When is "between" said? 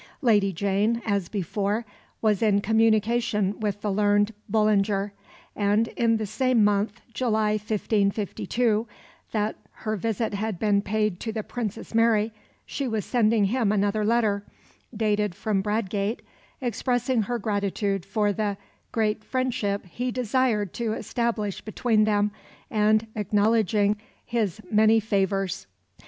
21.61-22.05